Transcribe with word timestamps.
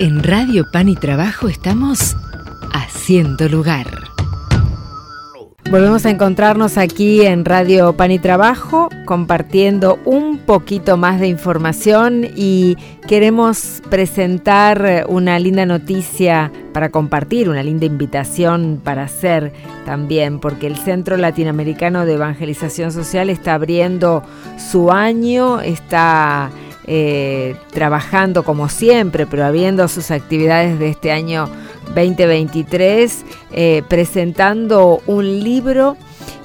En 0.00 0.22
Radio 0.22 0.70
Pan 0.70 0.88
y 0.88 0.94
Trabajo 0.94 1.48
estamos 1.48 2.16
haciendo 2.72 3.48
lugar. 3.48 3.86
Volvemos 5.72 6.06
a 6.06 6.10
encontrarnos 6.10 6.78
aquí 6.78 7.26
en 7.26 7.44
Radio 7.44 7.92
Pan 7.94 8.12
y 8.12 8.20
Trabajo 8.20 8.88
compartiendo 9.06 9.98
un 10.04 10.38
poquito 10.38 10.96
más 10.96 11.18
de 11.18 11.26
información 11.26 12.28
y 12.36 12.76
queremos 13.08 13.82
presentar 13.90 15.04
una 15.08 15.36
linda 15.40 15.66
noticia 15.66 16.52
para 16.72 16.90
compartir, 16.90 17.48
una 17.48 17.64
linda 17.64 17.86
invitación 17.86 18.80
para 18.84 19.02
hacer 19.02 19.52
también, 19.84 20.38
porque 20.38 20.68
el 20.68 20.76
Centro 20.76 21.16
Latinoamericano 21.16 22.06
de 22.06 22.14
Evangelización 22.14 22.92
Social 22.92 23.30
está 23.30 23.54
abriendo 23.54 24.22
su 24.58 24.92
año, 24.92 25.60
está 25.60 26.50
eh, 26.90 27.54
trabajando 27.70 28.44
como 28.44 28.70
siempre, 28.70 29.26
pero 29.26 29.44
habiendo 29.44 29.86
sus 29.88 30.10
actividades 30.10 30.78
de 30.78 30.88
este 30.88 31.12
año 31.12 31.46
2023, 31.94 33.26
eh, 33.52 33.82
presentando 33.88 35.02
un 35.06 35.40
libro 35.44 35.98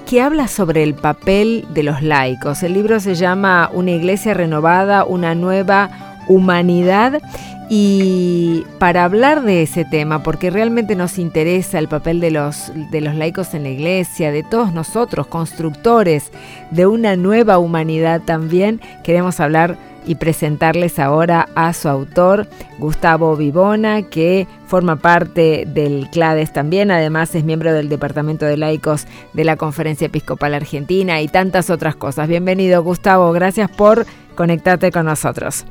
que 0.05 0.21
habla 0.21 0.49
sobre 0.49 0.83
el 0.83 0.95
papel 0.95 1.65
de 1.73 1.83
los 1.83 2.01
laicos. 2.01 2.61
El 2.61 2.73
libro 2.73 2.99
se 2.99 3.15
llama 3.15 3.69
Una 3.71 3.91
iglesia 3.91 4.33
renovada, 4.33 5.05
una 5.05 5.33
nueva 5.33 6.17
humanidad. 6.27 7.21
Y 7.69 8.65
para 8.79 9.05
hablar 9.05 9.43
de 9.43 9.63
ese 9.63 9.85
tema, 9.85 10.23
porque 10.23 10.49
realmente 10.49 10.97
nos 10.97 11.17
interesa 11.17 11.79
el 11.79 11.87
papel 11.87 12.19
de 12.19 12.31
los, 12.31 12.73
de 12.91 12.99
los 12.99 13.15
laicos 13.15 13.53
en 13.53 13.63
la 13.63 13.69
iglesia, 13.69 14.29
de 14.31 14.43
todos 14.43 14.73
nosotros, 14.73 15.27
constructores 15.27 16.31
de 16.69 16.85
una 16.85 17.15
nueva 17.15 17.59
humanidad 17.59 18.21
también, 18.21 18.81
queremos 19.03 19.39
hablar 19.39 19.77
y 20.05 20.15
presentarles 20.15 20.99
ahora 20.99 21.49
a 21.55 21.73
su 21.73 21.89
autor, 21.89 22.47
Gustavo 22.79 23.35
Vivona, 23.35 24.03
que 24.09 24.47
forma 24.67 24.97
parte 24.97 25.65
del 25.67 26.09
CLADES 26.11 26.53
también, 26.53 26.91
además 26.91 27.33
es 27.35 27.43
miembro 27.43 27.73
del 27.73 27.89
Departamento 27.89 28.45
de 28.45 28.57
Laicos 28.57 29.05
de 29.33 29.43
la 29.43 29.55
Conferencia 29.55 30.07
Episcopal 30.07 30.53
Argentina 30.53 31.21
y 31.21 31.27
tantas 31.27 31.69
otras 31.69 31.95
cosas. 31.95 32.27
Bienvenido 32.27 32.83
Gustavo, 32.83 33.31
gracias 33.31 33.69
por 33.69 34.05
conectarte 34.35 34.91
con 34.91 35.05
nosotros. 35.05 35.65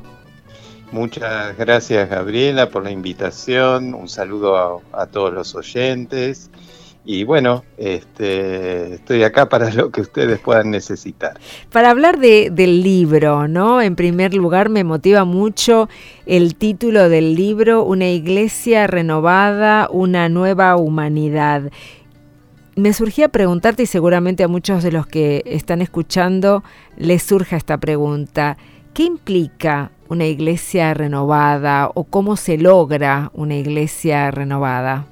Muchas 0.93 1.57
gracias 1.57 2.11
Gabriela 2.11 2.69
por 2.69 2.85
la 2.85 2.91
invitación, 2.91 3.95
un 3.95 4.09
saludo 4.09 4.85
a, 4.93 5.03
a 5.03 5.07
todos 5.07 5.33
los 5.33 5.55
oyentes 5.55 6.51
y 7.05 7.25
bueno, 7.25 7.65
este, 7.79 8.95
estoy 8.95 9.25
acá 9.25 9.49
para 9.49 9.71
lo 9.75 9.91
que 9.91 10.01
ustedes 10.01 10.39
puedan 10.39 10.71
necesitar. 10.71 11.39
Para 11.71 11.91
hablar 11.91 12.19
de, 12.19 12.51
del 12.51 12.83
libro, 12.83 13.49
¿no? 13.49 13.83
En 13.83 13.97
primer 13.97 14.35
lugar, 14.35 14.69
me 14.69 14.85
motiva 14.85 15.25
mucho 15.25 15.89
el 16.27 16.55
título 16.55 17.09
del 17.09 17.35
libro, 17.35 17.83
Una 17.85 18.09
iglesia 18.09 18.87
renovada, 18.87 19.89
una 19.91 20.29
nueva 20.29 20.77
humanidad. 20.77 21.71
Me 22.77 22.93
surgía 22.93 23.29
preguntarte, 23.29 23.83
y 23.83 23.87
seguramente 23.87 24.45
a 24.45 24.49
muchos 24.49 24.83
de 24.83 24.93
los 24.93 25.07
que 25.07 25.43
están 25.45 25.83
escuchando 25.83 26.63
les 26.97 27.23
surja 27.23 27.57
esta 27.57 27.79
pregunta, 27.79 28.57
¿qué 28.95 29.03
implica 29.03 29.91
una 30.09 30.27
iglesia 30.27 30.95
renovada 30.95 31.91
o 31.95 32.05
cómo 32.05 32.37
se 32.37 32.59
logra 32.59 33.31
una 33.35 33.57
iglesia 33.57 34.31
renovada? 34.31 35.07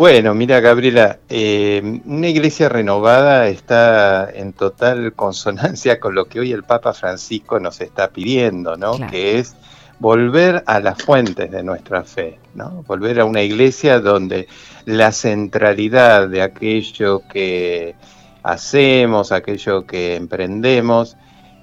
Bueno, 0.00 0.34
mira 0.34 0.60
Gabriela, 0.60 1.18
eh, 1.28 2.00
una 2.06 2.28
iglesia 2.28 2.70
renovada 2.70 3.48
está 3.48 4.30
en 4.32 4.54
total 4.54 5.12
consonancia 5.12 6.00
con 6.00 6.14
lo 6.14 6.24
que 6.24 6.40
hoy 6.40 6.52
el 6.52 6.64
Papa 6.64 6.94
Francisco 6.94 7.60
nos 7.60 7.82
está 7.82 8.08
pidiendo, 8.08 8.78
¿no? 8.78 8.92
Que 9.10 9.38
es 9.38 9.54
volver 9.98 10.64
a 10.64 10.80
las 10.80 11.02
fuentes 11.02 11.50
de 11.50 11.62
nuestra 11.62 12.02
fe, 12.04 12.38
¿no? 12.54 12.82
Volver 12.86 13.20
a 13.20 13.26
una 13.26 13.42
iglesia 13.42 14.00
donde 14.00 14.48
la 14.86 15.12
centralidad 15.12 16.30
de 16.30 16.40
aquello 16.40 17.20
que 17.30 17.94
hacemos, 18.42 19.32
aquello 19.32 19.84
que 19.84 20.16
emprendemos, 20.16 21.18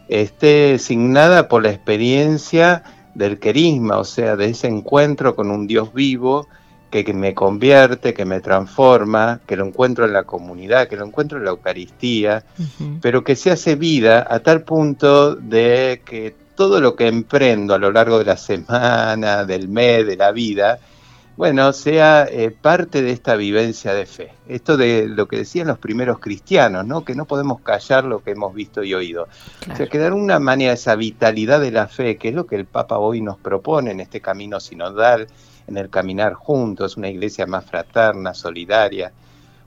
esté 0.09 0.78
signada 0.78 1.47
por 1.47 1.63
la 1.63 1.72
experiencia 1.72 2.83
del 3.16 3.39
querisma, 3.39 3.97
o 3.97 4.03
sea, 4.03 4.35
de 4.35 4.51
ese 4.51 4.67
encuentro 4.67 5.35
con 5.35 5.50
un 5.50 5.66
Dios 5.66 5.91
vivo 5.91 6.47
que, 6.90 7.14
me 7.14 7.34
convierte, 7.34 8.14
que 8.14 8.25
me 8.25 8.40
transforma, 8.40 9.42
que 9.46 9.56
lo 9.56 9.66
encuentro 9.66 10.06
en 10.06 10.14
la 10.14 10.24
comunidad, 10.24 10.88
que 10.88 10.96
lo 10.96 11.06
encuentro 11.06 11.38
en 11.38 11.46
la 11.46 11.52
Eucaristía, 11.52 12.44
pero 13.02 13.24
que 13.24 13.36
se 13.36 13.52
hace 13.52 13.75
vida 13.75 14.25
a 14.30 14.40
tal 14.40 14.62
punto 14.62 15.36
de 15.36 16.02
que 16.06 16.36
todo 16.56 16.81
lo 16.81 16.96
que 16.96 17.08
emprendo 17.08 17.74
a 17.74 17.78
lo 17.78 17.92
largo 17.92 18.18
de 18.20 18.25
la 18.25 18.38
semana, 18.38 19.46
del 19.46 19.68
mes, 19.68 20.08
de 20.08 20.18
la 20.18 20.31
vida, 20.31 20.80
bueno, 21.38 21.72
sea 21.72 22.28
eh, 22.31 22.50
parte 22.50 23.04
de 23.04 23.12
esta 23.12 23.36
vivencia 23.36 23.94
de 23.94 24.08
fe. 24.08 24.31
Esto 24.48 24.75
de 24.75 25.08
lo 25.08 25.28
que 25.28 25.38
decían 25.38 25.68
los 25.68 25.78
primeros 25.78 26.18
cristianos, 26.18 26.84
¿no? 26.84 27.06
Que 27.06 27.14
no 27.14 27.25
podemos 27.25 27.62
callar 27.62 28.06
lo 28.06 28.24
que 28.24 28.31
hemos 28.31 28.56
visto 28.56 28.84
y 28.84 28.96
oído. 28.96 29.28
O 29.72 29.75
sea, 29.75 29.88
que 29.88 30.00
de 30.00 30.08
alguna 30.08 30.40
manera 30.40 30.74
esa 30.74 30.96
vitalidad 30.96 31.62
de 31.62 31.69
la 31.69 31.88
fe, 31.88 32.18
que 32.18 32.30
es 32.30 32.34
lo 32.34 32.48
que 32.48 32.56
el 32.56 32.66
Papa 32.66 32.98
hoy 32.98 33.22
nos 33.22 33.38
propone 33.38 33.92
en 33.92 34.00
este 34.00 34.19
camino 34.19 34.59
sinodal, 34.59 35.28
en 35.67 35.78
el 35.78 35.89
caminar 35.89 36.33
juntos, 36.33 36.97
una 36.97 37.09
iglesia 37.09 37.45
más 37.45 37.66
fraterna, 37.66 38.33
solidaria, 38.33 39.11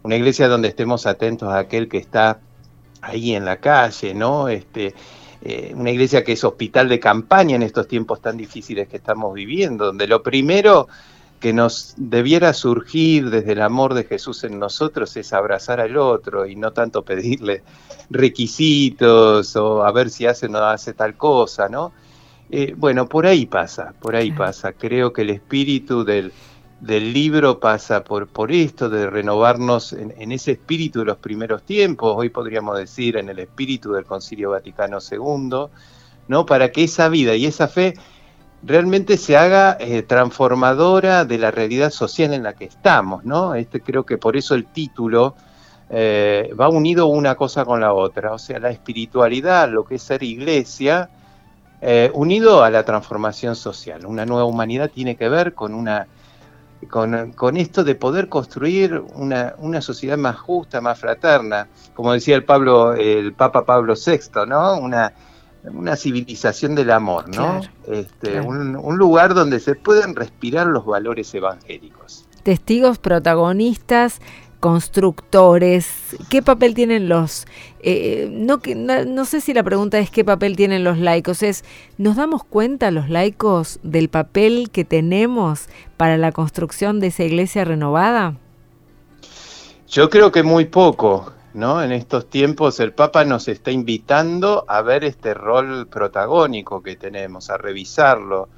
una 0.02 0.16
iglesia 0.16 0.48
donde 0.48 0.68
estemos 0.68 1.06
atentos 1.06 1.48
a 1.48 1.58
aquel 1.58 1.88
que 1.88 1.98
está 1.98 2.40
ahí 3.02 3.34
en 3.34 3.44
la 3.44 3.58
calle, 3.58 4.14
¿no? 4.14 4.48
Este, 4.48 4.94
eh, 5.42 5.72
una 5.74 5.90
iglesia 5.90 6.24
que 6.24 6.32
es 6.32 6.44
hospital 6.44 6.88
de 6.88 7.00
campaña 7.00 7.56
en 7.56 7.62
estos 7.62 7.88
tiempos 7.88 8.20
tan 8.20 8.36
difíciles 8.36 8.88
que 8.88 8.96
estamos 8.96 9.34
viviendo, 9.34 9.86
donde 9.86 10.06
lo 10.06 10.22
primero 10.22 10.88
que 11.40 11.54
nos 11.54 11.94
debiera 11.96 12.52
surgir 12.52 13.30
desde 13.30 13.52
el 13.52 13.62
amor 13.62 13.94
de 13.94 14.04
Jesús 14.04 14.44
en 14.44 14.58
nosotros 14.58 15.16
es 15.16 15.32
abrazar 15.32 15.80
al 15.80 15.96
otro 15.96 16.46
y 16.46 16.54
no 16.54 16.72
tanto 16.72 17.02
pedirle 17.02 17.62
requisitos 18.10 19.56
o 19.56 19.82
a 19.82 19.90
ver 19.92 20.10
si 20.10 20.26
hace 20.26 20.46
o 20.46 20.48
no 20.50 20.58
hace 20.58 20.92
tal 20.92 21.16
cosa, 21.16 21.68
¿no? 21.70 21.92
Eh, 22.52 22.74
bueno, 22.76 23.08
por 23.08 23.26
ahí 23.26 23.46
pasa, 23.46 23.94
por 24.00 24.16
ahí 24.16 24.32
pasa. 24.32 24.72
Creo 24.72 25.12
que 25.12 25.22
el 25.22 25.30
espíritu 25.30 26.04
del, 26.04 26.32
libro 26.80 27.60
pasa 27.60 28.02
por, 28.02 28.26
por 28.26 28.50
esto, 28.50 28.88
de 28.88 29.08
renovarnos 29.08 29.92
en, 29.92 30.32
ese 30.32 30.52
espíritu 30.52 31.00
de 31.00 31.04
los 31.04 31.18
primeros 31.18 31.62
tiempos, 31.62 32.14
hoy 32.16 32.30
podríamos 32.30 32.76
decir 32.76 33.16
en 33.18 33.28
el 33.28 33.38
espíritu 33.38 33.92
del 33.92 34.04
Concilio 34.04 34.50
Vaticano 34.50 34.98
II, 34.98 35.66
¿no? 36.26 36.46
Para 36.46 36.72
que 36.72 36.84
esa 36.84 37.08
vida 37.08 37.36
y 37.36 37.46
esa 37.46 37.68
fe 37.68 37.94
realmente 38.64 39.16
se 39.16 39.36
haga 39.36 39.76
eh, 39.78 40.02
transformadora 40.02 41.24
de 41.24 41.38
la 41.38 41.52
realidad 41.52 41.90
social 41.90 42.34
en 42.34 42.42
la 42.42 42.54
que 42.54 42.64
estamos, 42.64 43.24
¿no? 43.24 43.54
Este, 43.54 43.80
creo 43.80 44.04
que 44.04 44.18
por 44.18 44.36
eso 44.36 44.56
el 44.56 44.66
título 44.66 45.36
eh, 45.88 46.52
va 46.58 46.68
unido 46.68 47.06
una 47.06 47.36
cosa 47.36 47.64
con 47.64 47.80
la 47.80 47.92
otra, 47.92 48.32
o 48.32 48.38
sea, 48.38 48.58
la 48.58 48.70
espiritualidad, 48.70 49.68
lo 49.70 49.84
que 49.84 49.96
es 49.96 50.02
ser 50.02 50.24
iglesia, 50.24 51.10
eh, 51.82 52.10
unido 52.14 52.62
a 52.62 52.70
la 52.70 52.84
transformación 52.84 53.56
social. 53.56 54.06
Una 54.06 54.26
nueva 54.26 54.44
humanidad 54.44 54.90
tiene 54.90 55.16
que 55.16 55.28
ver 55.28 55.54
con 55.54 55.74
una 55.74 56.06
con, 56.88 57.56
esto 57.56 57.84
de 57.84 57.94
poder 57.94 58.28
construir 58.28 59.02
una, 59.14 59.80
sociedad 59.80 60.16
más 60.16 60.38
justa, 60.38 60.80
más 60.80 60.98
fraterna, 60.98 61.68
como 61.94 62.12
decía 62.12 62.36
el 62.36 62.44
Pablo, 62.44 62.94
el 62.94 63.32
Papa 63.34 63.64
Pablo 63.64 63.94
VI, 63.94 64.46
¿no? 64.48 64.78
Una, 64.78 65.12
una 65.64 65.96
civilización 65.96 66.74
del 66.74 66.90
amor, 66.90 67.28
¿no? 67.34 67.60
este, 67.86 68.40
Un, 68.40 68.76
un 68.76 68.96
lugar 68.96 69.34
donde 69.34 69.60
se 69.60 69.74
pueden 69.74 70.16
respirar 70.16 70.66
los 70.66 70.86
valores 70.86 71.32
evangélicos. 71.34 72.26
Testigos 72.42 72.98
protagonistas 72.98 74.20
constructores, 74.60 76.16
¿qué 76.28 76.42
papel 76.42 76.74
tienen 76.74 77.08
los, 77.08 77.46
eh, 77.80 78.28
no, 78.30 78.60
no, 79.06 79.24
sé 79.24 79.40
si 79.40 79.54
la 79.54 79.62
pregunta 79.62 79.98
es 79.98 80.10
qué 80.10 80.22
papel 80.22 80.54
tienen 80.54 80.84
los 80.84 80.98
laicos, 80.98 81.42
es, 81.42 81.64
¿nos 81.96 82.16
damos 82.16 82.44
cuenta 82.44 82.90
los 82.90 83.08
laicos 83.08 83.80
del 83.82 84.10
papel 84.10 84.68
que 84.70 84.84
tenemos 84.84 85.68
para 85.96 86.18
la 86.18 86.30
construcción 86.30 87.00
de 87.00 87.08
esa 87.08 87.24
iglesia 87.24 87.64
renovada? 87.64 88.36
Yo 89.88 90.10
creo 90.10 90.30
que 90.30 90.42
muy 90.42 90.66
poco, 90.66 91.32
¿no? 91.54 91.82
En 91.82 91.90
estos 91.90 92.28
tiempos 92.28 92.78
el 92.80 92.92
Papa 92.92 93.24
nos 93.24 93.48
está 93.48 93.70
invitando 93.70 94.64
a 94.68 94.82
ver 94.82 95.04
este 95.04 95.32
rol 95.32 95.88
protagónico 95.88 96.82
que 96.82 96.96
tenemos, 96.96 97.48
a 97.48 97.56
revisarlo, 97.56 98.48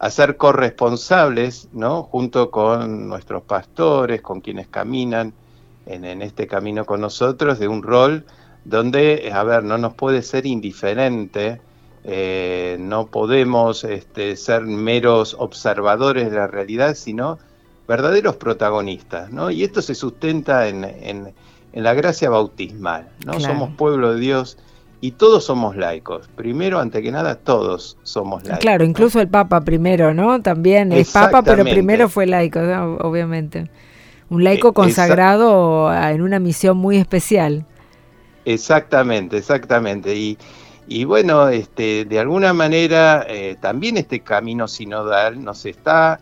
a 0.00 0.10
ser 0.10 0.36
corresponsables, 0.36 1.68
¿no? 1.72 2.02
Junto 2.02 2.50
con 2.50 3.08
nuestros 3.08 3.44
pastores, 3.44 4.20
con 4.20 4.40
quienes 4.40 4.66
caminan 4.66 5.32
en, 5.86 6.22
este 6.22 6.46
camino 6.46 6.84
con 6.84 7.00
nosotros 7.00 7.58
de 7.58 7.68
un 7.68 7.82
rol 7.82 8.24
donde, 8.64 9.30
a 9.32 9.42
ver, 9.42 9.64
no 9.64 9.78
nos 9.78 9.94
puede 9.94 10.22
ser 10.22 10.46
indiferente, 10.46 11.60
eh, 12.04 12.76
no 12.80 13.06
podemos 13.06 13.84
este, 13.84 14.36
ser 14.36 14.62
meros 14.62 15.36
observadores 15.38 16.30
de 16.30 16.36
la 16.36 16.46
realidad, 16.46 16.94
sino 16.94 17.38
verdaderos 17.88 18.36
protagonistas, 18.36 19.30
¿no? 19.32 19.50
Y 19.50 19.64
esto 19.64 19.82
se 19.82 19.94
sustenta 19.94 20.68
en, 20.68 20.84
en, 20.84 21.34
la 21.74 21.94
gracia 21.94 22.30
bautismal, 22.30 23.08
¿no? 23.24 23.40
Somos 23.40 23.70
pueblo 23.76 24.14
de 24.14 24.20
Dios 24.20 24.58
y 25.00 25.12
todos 25.12 25.44
somos 25.44 25.74
laicos. 25.76 26.28
Primero, 26.36 26.78
ante 26.78 27.02
que 27.02 27.10
nada, 27.10 27.34
todos 27.34 27.98
somos 28.02 28.44
laicos. 28.44 28.60
Claro, 28.60 28.84
incluso 28.84 29.20
el 29.20 29.28
Papa 29.28 29.62
primero, 29.62 30.14
¿no? 30.14 30.40
También 30.42 30.92
es 30.92 31.10
Papa, 31.10 31.42
pero 31.42 31.64
primero 31.64 32.08
fue 32.08 32.26
laico, 32.26 32.60
obviamente. 33.00 33.68
Un 34.32 34.44
laico 34.44 34.70
eh, 34.70 34.72
consagrado 34.72 35.92
en 35.92 36.22
una 36.22 36.38
misión 36.38 36.78
muy 36.78 36.96
especial. 36.96 37.66
Exactamente, 38.46 39.36
exactamente. 39.36 40.16
Y, 40.16 40.38
y 40.88 41.04
bueno, 41.04 41.50
este, 41.50 42.06
de 42.06 42.18
alguna 42.18 42.54
manera 42.54 43.26
eh, 43.28 43.56
también 43.60 43.98
este 43.98 44.20
camino 44.20 44.68
sinodal 44.68 45.44
nos 45.44 45.66
está 45.66 46.18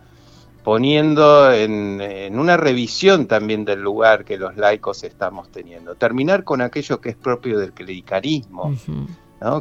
poniendo 0.61 1.53
en, 1.53 2.37
una 2.37 2.57
revisión 2.57 3.27
también 3.27 3.63
del 3.63 3.81
lugar 3.81 4.25
que 4.25 4.37
los 4.37 4.57
laicos 4.57 5.05
estamos 5.05 5.49
teniendo. 5.49 5.95
Terminar 5.95 6.43
con 6.43 6.61
aquello 6.61 6.99
que 6.99 7.11
es 7.11 7.15
propio 7.15 7.57
del 7.59 7.71
clericarismo, 7.71 8.75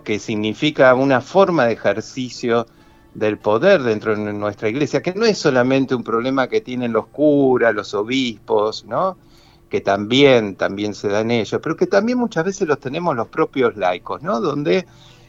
que 0.02 0.19
significa 0.19 0.93
una 0.94 1.20
forma 1.20 1.67
de 1.67 1.75
ejercicio 1.75 2.67
del 3.15 3.39
poder 3.39 3.83
dentro 3.83 4.17
de 4.17 4.33
nuestra 4.33 4.69
iglesia, 4.69 5.03
que 5.03 5.15
no 5.15 5.25
es 5.25 5.39
solamente 5.39 5.95
un 5.95 6.05
problema 6.05 6.49
que 6.49 6.61
tienen 6.61 6.93
los 6.93 7.07
curas, 7.07 7.75
los 7.75 7.93
obispos, 7.95 8.85
¿no? 8.85 9.17
que 9.71 9.81
también, 9.81 10.57
también 10.57 10.95
se 10.95 11.09
dan 11.09 11.31
ellos, 11.31 11.61
pero 11.62 11.77
que 11.77 11.87
también 11.87 12.19
muchas 12.19 12.45
veces 12.45 12.67
los 12.67 12.81
tenemos 12.81 13.17
los 13.17 13.29
propios 13.29 13.77
laicos, 13.77 14.21
¿no? 14.21 14.41
Donde, 14.41 14.85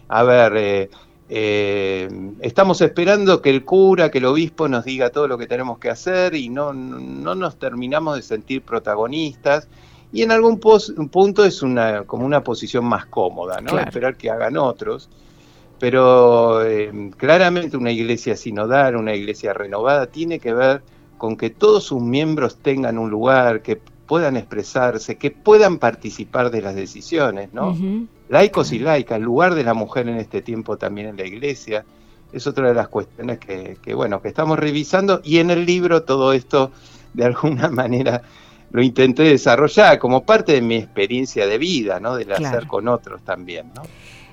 a 0.10 0.24
ver, 0.24 0.54
eh, 0.58 0.90
eh, 1.30 2.10
estamos 2.42 2.82
esperando 2.82 3.42
que 3.42 3.52
el 3.52 3.64
cura, 3.64 4.10
que 4.10 4.18
el 4.18 4.26
obispo 4.26 4.68
nos 4.68 4.84
diga 4.84 5.12
todo 5.12 5.28
lo 5.28 5.38
que 5.38 5.46
tenemos 5.46 5.78
que 5.78 5.92
hacer 5.92 6.34
y 6.34 6.50
no, 6.50 6.74
no 6.74 7.36
nos 7.36 7.58
terminamos 7.58 8.16
de 8.16 8.24
sentir 8.24 8.64
protagonistas. 8.64 9.70
Y 10.12 10.24
en 10.24 10.32
algún 10.32 10.60
punto 10.60 11.46
es 11.46 11.62
una, 11.62 12.04
como 12.04 12.26
una 12.26 12.44
posición 12.44 12.84
más 12.84 13.06
cómoda, 13.06 13.62
¿no? 13.62 13.80
Esperar 13.80 14.18
que 14.18 14.30
hagan 14.30 14.58
otros. 14.58 15.08
Pero 15.82 16.64
eh, 16.64 16.92
claramente 17.18 17.76
una 17.76 17.90
iglesia 17.90 18.38
sinodal, 18.38 18.96
una 18.96 19.16
iglesia 19.16 19.52
renovada, 19.52 20.06
tiene 20.06 20.38
que 20.38 20.54
ver 20.54 20.84
con 21.18 21.36
que 21.36 21.50
todos 21.50 21.86
sus 21.86 22.00
miembros 22.00 22.58
tengan 22.58 23.00
un 23.00 23.10
lugar, 23.10 23.64
que 23.64 23.82
puedan 24.06 24.38
expresarse, 24.38 25.18
que 25.18 25.32
puedan 25.32 25.80
participar 25.80 26.52
de 26.52 26.62
las 26.62 26.76
decisiones, 26.76 27.52
¿no? 27.52 27.76
Laicos 28.30 28.72
y 28.74 28.78
laicas, 28.78 29.18
el 29.18 29.24
lugar 29.24 29.56
de 29.56 29.64
la 29.64 29.74
mujer 29.74 30.08
en 30.08 30.18
este 30.18 30.44
tiempo 30.44 30.78
también 30.78 31.08
en 31.08 31.18
la 31.18 31.26
iglesia, 31.26 31.84
es 32.32 32.46
otra 32.46 32.68
de 32.68 32.76
las 32.76 32.88
cuestiones 32.88 33.40
que, 33.40 33.94
bueno, 33.96 34.22
que 34.22 34.28
estamos 34.28 34.60
revisando 34.60 35.20
y 35.24 35.40
en 35.40 35.50
el 35.50 35.66
libro 35.66 36.04
todo 36.04 36.32
esto 36.32 36.72
de 37.16 37.26
alguna 37.26 37.70
manera 37.72 38.22
lo 38.70 38.84
intenté 38.84 39.24
desarrollar 39.24 39.98
como 39.98 40.24
parte 40.26 40.54
de 40.54 40.62
mi 40.62 40.76
experiencia 40.76 41.48
de 41.48 41.58
vida, 41.58 42.00
¿no? 42.00 42.18
Del 42.18 42.34
hacer 42.34 42.68
con 42.68 42.88
otros 42.88 43.24
también, 43.24 43.72
¿no? 43.76 43.82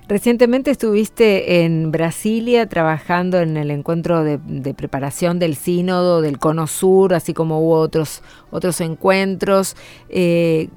Recientemente 0.08 0.70
estuviste 0.70 1.64
en 1.64 1.92
Brasilia 1.92 2.66
trabajando 2.66 3.40
en 3.40 3.58
el 3.58 3.70
encuentro 3.70 4.24
de, 4.24 4.38
preparación 4.72 5.38
del 5.38 5.54
sínodo 5.54 6.22
del 6.22 6.38
Cono 6.38 6.66
Sur, 6.66 7.12
así 7.12 7.34
como 7.34 7.60
hubo 7.60 7.74
otros, 7.74 8.22
otros 8.50 8.80
encuentros. 8.80 9.76
Eh, 10.08 10.70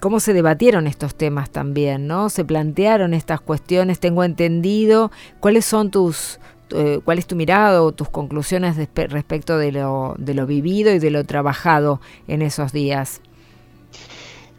¿Cómo 0.00 0.18
se 0.20 0.32
debatieron 0.32 0.86
estos 0.86 1.14
temas 1.14 1.50
también? 1.50 2.06
¿no? 2.06 2.30
¿Se 2.30 2.42
plantearon 2.42 3.12
estas 3.12 3.42
cuestiones? 3.42 4.00
Tengo 4.00 4.24
entendido. 4.24 5.10
¿Cuáles 5.38 5.66
son 5.66 5.90
tus, 5.90 6.40
eh, 6.70 7.00
cuál 7.04 7.18
es 7.18 7.26
tu 7.26 7.36
mirada 7.36 7.82
o 7.82 7.92
tus 7.92 8.08
conclusiones 8.08 8.76
respecto 8.94 9.58
de 9.58 9.72
lo, 9.72 10.14
de 10.16 10.32
lo 10.32 10.46
vivido 10.46 10.90
y 10.94 10.98
de 10.98 11.10
lo 11.10 11.22
trabajado 11.24 12.00
en 12.28 12.40
esos 12.40 12.72
días? 12.72 13.20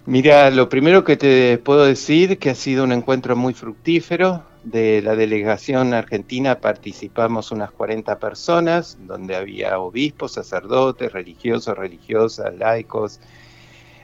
Mira, 0.08 0.50
lo 0.52 0.70
primero 0.70 1.04
que 1.04 1.18
te 1.18 1.58
puedo 1.58 1.84
decir 1.84 2.40
que 2.40 2.52
ha 2.52 2.56
sido 2.56 2.86
un 2.86 2.94
encuentro 2.94 3.36
muy 3.36 3.54
fructífero. 3.54 4.42
De 4.64 5.02
la 5.02 5.18
delegación 5.18 5.94
argentina 5.94 6.62
participamos 6.62 7.52
unas 7.52 7.72
40 7.72 8.18
personas, 8.18 8.98
donde 9.06 9.36
había 9.36 9.78
obispos, 9.80 10.32
sacerdotes, 10.32 11.12
religiosos, 11.12 11.78
religiosas, 11.78 12.56
laicos, 12.58 13.20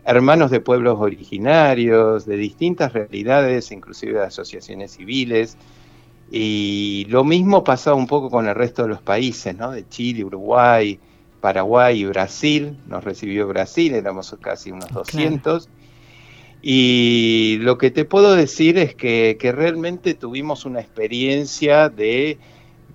hermanos 0.04 0.52
de 0.52 0.60
pueblos 0.60 0.98
originarios, 1.00 2.26
de 2.26 2.36
distintas 2.36 2.92
realidades, 2.92 3.72
inclusive 3.72 4.20
de 4.20 4.26
asociaciones 4.26 4.92
civiles. 4.92 5.56
Y 6.30 7.06
lo 7.08 7.24
mismo 7.24 7.64
pasaba 7.64 7.96
un 7.96 8.08
poco 8.08 8.30
con 8.30 8.46
el 8.46 8.56
resto 8.56 8.82
de 8.84 8.90
los 8.90 9.02
países, 9.02 9.56
¿no? 9.56 9.72
De 9.72 9.88
Chile, 9.88 10.26
Uruguay, 10.26 11.00
Paraguay 11.40 12.02
y 12.02 12.06
Brasil. 12.06 12.78
Nos 12.88 13.06
recibió 13.06 13.48
Brasil, 13.48 13.94
éramos 13.94 14.36
casi 14.42 14.70
unos 14.70 14.90
200. 14.90 15.70
Y 16.66 17.58
lo 17.60 17.78
que 17.78 17.92
te 17.92 18.06
puedo 18.06 18.38
decir 18.38 18.78
es 18.78 18.96
que, 18.96 19.38
realmente 19.54 20.14
tuvimos 20.14 20.64
una 20.64 20.80
experiencia 20.80 21.90
de 21.90 22.38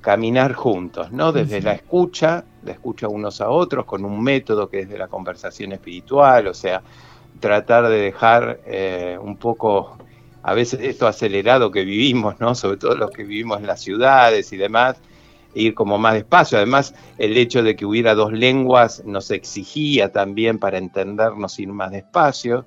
caminar 0.00 0.54
juntos, 0.54 1.12
¿no? 1.12 1.32
Desde 1.32 1.60
la 1.60 1.72
escucha, 1.72 2.46
la 2.64 2.72
escucha 2.72 3.08
unos 3.08 3.42
a 3.42 3.50
otros, 3.50 3.84
con 3.84 4.06
un 4.06 4.22
método 4.22 4.70
que 4.70 4.80
es 4.80 4.88
de 4.88 4.96
la 4.96 5.08
conversación 5.08 5.72
espiritual, 5.72 6.46
o 6.46 6.54
sea, 6.54 6.82
tratar 7.40 7.88
de 7.88 7.98
dejar 7.98 8.58
eh, 8.64 9.18
un 9.20 9.36
poco, 9.36 9.98
a 10.42 10.54
veces 10.54 10.80
esto 10.80 11.06
acelerado 11.06 11.70
que 11.70 11.84
vivimos, 11.84 12.40
¿no? 12.40 12.54
Sobre 12.54 12.78
todo 12.78 12.96
los 12.96 13.10
que 13.10 13.24
vivimos 13.24 13.60
en 13.60 13.66
las 13.66 13.82
ciudades 13.82 14.50
y 14.54 14.56
demás, 14.56 14.96
ir 15.52 15.74
como 15.74 15.98
más 15.98 16.14
despacio. 16.14 16.56
Además, 16.56 16.94
el 17.18 17.36
hecho 17.36 17.62
de 17.62 17.76
que 17.76 17.84
hubiera 17.84 18.14
dos 18.14 18.32
lenguas 18.32 19.04
nos 19.04 19.30
exigía 19.30 20.10
también 20.10 20.58
para 20.58 20.78
entendernos 20.78 21.58
ir 21.58 21.68
más 21.68 21.90
despacio 21.90 22.64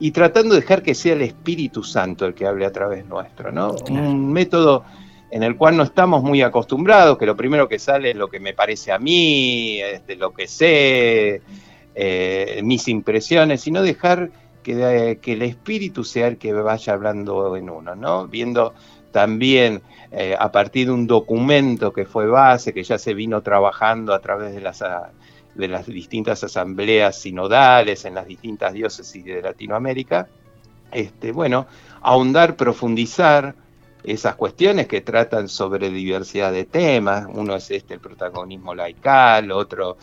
y 0.00 0.10
tratando 0.12 0.54
de 0.54 0.60
dejar 0.60 0.82
que 0.82 0.94
sea 0.94 1.14
el 1.14 1.22
Espíritu 1.22 1.82
Santo 1.82 2.26
el 2.26 2.34
que 2.34 2.46
hable 2.46 2.66
a 2.66 2.72
través 2.72 3.06
nuestro, 3.06 3.50
¿no? 3.50 3.74
Un 3.90 4.32
método 4.32 4.84
en 5.30 5.42
el 5.42 5.56
cual 5.56 5.76
no 5.76 5.82
estamos 5.82 6.22
muy 6.22 6.42
acostumbrados, 6.42 7.18
que 7.18 7.26
lo 7.26 7.36
primero 7.36 7.68
que 7.68 7.78
sale 7.78 8.10
es 8.10 8.16
lo 8.16 8.28
que 8.28 8.40
me 8.40 8.54
parece 8.54 8.92
a 8.92 8.98
mí, 8.98 9.80
este, 9.80 10.16
lo 10.16 10.32
que 10.32 10.46
sé, 10.46 11.42
eh, 11.94 12.60
mis 12.62 12.88
impresiones, 12.88 13.60
sino 13.60 13.82
dejar 13.82 14.30
que, 14.62 15.18
que, 15.20 15.32
el 15.32 15.42
Espíritu 15.42 16.04
sea 16.04 16.28
el 16.28 16.38
que 16.38 16.52
vaya 16.52 16.92
hablando 16.92 17.56
en 17.56 17.68
uno, 17.68 17.94
¿no? 17.94 18.26
Viendo 18.26 18.74
también 19.10 19.82
eh, 20.10 20.36
a 20.38 20.50
partir 20.52 20.86
de 20.86 20.92
un 20.92 21.06
documento 21.06 21.92
que 21.92 22.04
fue 22.04 22.26
base, 22.26 22.72
que 22.72 22.82
ya 22.82 22.98
se 22.98 23.14
vino 23.14 23.42
trabajando 23.42 24.14
a 24.14 24.20
través 24.20 24.54
de 24.54 24.60
las 24.60 24.82
de 25.58 25.68
las 25.68 25.86
distintas 25.86 26.42
asambleas 26.44 27.20
sinodales 27.20 28.04
en 28.04 28.14
las 28.14 28.26
distintas 28.26 28.72
diócesis 28.72 29.24
de 29.24 29.42
Latinoamérica, 29.42 30.28
este, 30.92 31.32
bueno, 31.32 31.66
ahondar, 32.00 32.56
profundizar 32.56 33.54
esas 34.04 34.36
cuestiones 34.36 34.86
que 34.86 35.00
tratan 35.00 35.48
sobre 35.48 35.90
diversidad 35.90 36.52
de 36.52 36.64
temas, 36.64 37.26
uno 37.28 37.56
es 37.56 37.70
este 37.72 37.94
el 37.94 38.00
protagonismo 38.00 38.74
laical, 38.74 39.50
otro 39.50 39.98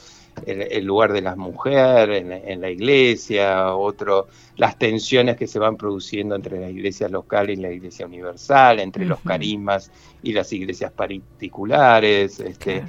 el, 0.46 0.84
lugar 0.84 1.13
de 1.13 1.22
las 1.22 1.38
mujeres 1.38 2.25
en, 2.46 2.60
la 2.60 2.70
iglesia, 2.70 3.74
otro 3.74 4.27
las 4.58 4.77
tensiones 4.77 5.38
que 5.38 5.48
se 5.48 5.60
van 5.60 5.77
produciendo 5.77 6.36
entre 6.36 6.60
las 6.60 6.72
iglesias 6.72 7.10
locales 7.10 7.58
y 7.58 7.62
la 7.62 7.72
iglesia 7.72 8.06
universal, 8.06 8.82
entre 8.82 9.06
los 9.06 9.22
carismas 9.22 9.89
y 10.22 10.34
las 10.34 10.51
iglesias 10.51 10.91
particulares, 10.91 12.41
este, 12.41 12.84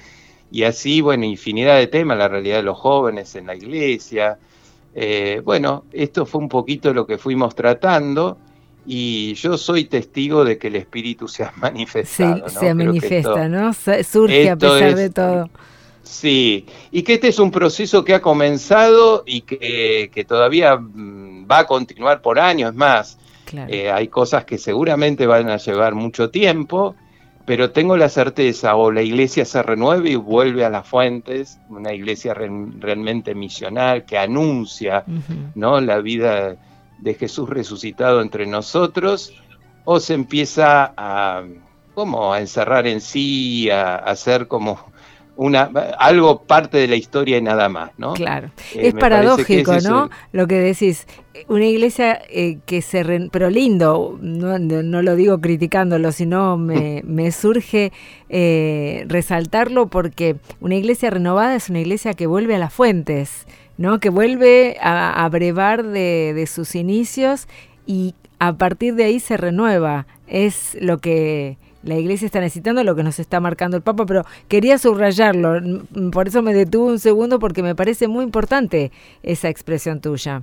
y 0.50 0.62
así, 0.62 1.00
bueno, 1.00 1.25
infinidad 1.25 1.76
de 1.76 1.87
temas, 1.87 2.19
la 2.19 2.29
realidad 2.29 2.57
de 2.57 2.62
los 2.62 2.79
jóvenes 2.79 3.35
en 3.35 3.47
la 3.47 3.55
iglesia. 3.55 4.38
Eh, 4.95 5.43
bueno, 5.45 5.85
esto 5.93 6.25
fue 6.25 6.41
un 6.41 6.49
poquito 6.49 6.95
lo 6.95 7.07
que 7.07 7.19
fuimos 7.19 7.55
tratando 7.55 8.38
y 8.87 9.35
yo 9.35 9.59
soy 9.59 9.85
testigo 9.85 10.45
de 10.45 10.59
que 10.59 10.69
el 10.69 10.76
espíritu 10.76 11.29
se 11.29 11.45
ha 11.45 11.53
manifestado. 11.57 12.49
Sí, 12.49 12.57
se 12.59 12.75
manifiesta, 12.75 13.49
¿no? 13.49 13.73
Surge 13.75 14.50
a 14.50 14.57
pesar 14.57 14.95
de 14.95 15.11
todo. 15.11 15.50
Sí, 16.03 16.65
y 16.93 17.03
que 17.03 17.15
este 17.15 17.29
es 17.29 17.41
un 17.41 17.50
proceso 17.50 18.05
que 18.05 18.15
ha 18.15 18.23
comenzado 18.23 19.25
y 19.26 19.41
que, 19.41 20.25
todavía 20.26 20.76
mm, 20.76 21.49
va 21.50 21.61
a 21.61 21.67
continuar 21.67 22.23
por 22.23 22.38
años 22.38 22.75
más. 22.75 23.19
Eh, 23.69 23.91
hay 23.91 24.09
cosas 24.09 24.45
que 24.45 24.59
seguramente 24.59 25.26
van 25.26 25.49
a 25.49 25.57
llevar 25.57 25.95
mucho 25.95 26.31
tiempo 26.31 26.95
pero 27.47 27.71
tengo 27.71 27.97
la 27.97 28.09
certeza, 28.09 28.75
o 28.75 28.91
la 28.91 29.03
iglesia 29.03 29.45
se 29.45 29.62
renueve 29.62 30.11
y 30.11 30.17
vuelve 30.17 30.65
a 30.65 30.71
las 30.71 30.87
fuentes, 30.87 31.61
una 31.69 31.93
iglesia 31.95 32.35
realmente 32.35 33.37
misional 33.37 34.05
que 34.05 34.19
anuncia 34.19 35.05
¿no? 35.55 35.81
la 35.81 36.00
vida 36.00 36.57
de 36.99 37.15
Jesús 37.15 37.49
resucitado 37.49 38.21
entre 38.21 38.47
nosotros, 38.47 39.33
o 39.85 40.00
se 40.00 40.15
empieza 40.15 40.93
a, 40.97 41.45
como 41.95 42.33
a 42.33 42.41
encerrar 42.41 42.88
en 42.88 43.00
sí, 43.00 43.71
a, 43.71 43.95
a 43.95 44.11
hacer 44.11 44.49
como 44.49 44.81
una, 45.37 45.71
algo 45.99 46.43
parte 46.43 46.78
de 46.78 46.88
la 46.88 46.97
historia 46.97 47.38
y 47.38 47.43
nada 47.43 47.69
más, 47.69 47.90
¿no? 47.99 48.14
Claro, 48.14 48.50
eh, 48.75 48.88
es 48.88 48.95
paradójico, 48.95 49.76
¿no? 49.81 50.11
Lo 50.33 50.47
que 50.47 50.57
decís, 50.57 51.07
una 51.49 51.66
iglesia 51.66 52.21
eh, 52.31 52.59
que 52.64 52.83
se... 52.83 53.05
pero 53.31 53.50
lindo, 53.50 54.19
no, 54.21 54.59
no, 54.59 55.02
lo 55.02 55.14
digo 55.14 55.40
criticándolo, 55.40 56.11
sino 56.12 56.57
me, 56.57 57.02
me 57.05 57.31
surge 57.33 57.93
eh, 58.28 59.05
resaltarlo 59.09 59.88
porque 59.88 60.37
una 60.61 60.76
iglesia 60.76 61.11
renovada 61.11 61.55
es 61.55 61.69
una 61.69 61.81
iglesia 61.81 62.14
que 62.14 62.26
vuelve 62.26 62.55
a 62.55 62.59
las 62.59 62.73
fuentes, 62.73 63.47
¿no? 63.76 64.00
Que 64.00 64.09
vuelve 64.09 64.78
a, 64.81 65.25
a 65.25 65.28
brevar 65.28 65.85
de, 65.85 66.33
de 66.35 66.47
sus 66.47 66.75
inicios 66.75 67.47
y 67.87 68.14
a 68.38 68.55
partir 68.55 68.95
de 68.95 69.05
ahí 69.05 69.21
se 69.21 69.37
renueva. 69.37 70.07
Es 70.26 70.76
lo 70.81 70.99
que 70.99 71.57
la 71.87 71.97
iglesia 71.97 72.26
está 72.26 72.40
necesitando, 72.40 72.83
lo 72.85 72.95
que 72.95 73.02
nos 73.02 73.19
está 73.19 73.40
marcando 73.40 73.76
el 73.76 73.83
Papa, 73.83 74.05
pero 74.07 74.25
quería 74.49 74.76
subrayarlo. 74.78 75.61
Por 76.11 76.28
eso 76.28 76.43
me 76.43 76.52
detuve 76.52 76.93
un 76.93 76.99
segundo 76.99 77.38
porque 77.38 77.62
me 77.62 77.75
parece 77.75 78.09
muy 78.09 78.25
importante 78.25 78.90
esa 79.23 79.49
expresión 79.49 80.00
tuya. 80.00 80.43